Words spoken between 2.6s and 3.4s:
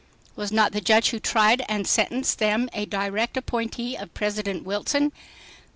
a direct